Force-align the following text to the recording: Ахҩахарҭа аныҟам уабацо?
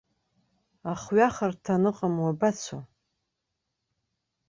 Ахҩахарҭа 0.91 1.73
аныҟам 1.75 2.15
уабацо? 2.23 2.77